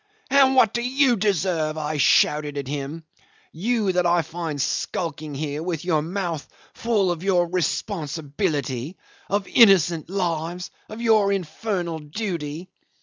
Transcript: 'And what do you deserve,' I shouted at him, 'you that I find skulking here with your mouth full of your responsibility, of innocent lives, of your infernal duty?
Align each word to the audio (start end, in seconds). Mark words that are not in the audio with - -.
'And 0.31 0.55
what 0.55 0.73
do 0.73 0.81
you 0.81 1.15
deserve,' 1.15 1.77
I 1.77 1.97
shouted 1.97 2.57
at 2.57 2.67
him, 2.67 3.03
'you 3.51 3.91
that 3.91 4.07
I 4.07 4.23
find 4.23 4.59
skulking 4.59 5.35
here 5.35 5.61
with 5.61 5.85
your 5.85 6.01
mouth 6.01 6.47
full 6.73 7.11
of 7.11 7.21
your 7.21 7.47
responsibility, 7.47 8.97
of 9.29 9.47
innocent 9.47 10.09
lives, 10.09 10.71
of 10.89 11.01
your 11.01 11.31
infernal 11.31 11.99
duty? 11.99 12.67